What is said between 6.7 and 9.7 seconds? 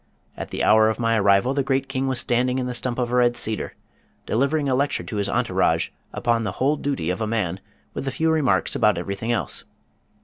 Duty of Man, With a Few Remarks About Everything Else."